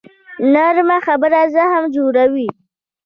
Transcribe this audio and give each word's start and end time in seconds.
نرمه 0.53 0.97
خبره 1.07 1.41
زخم 1.55 1.83
جوړوي 1.95 2.47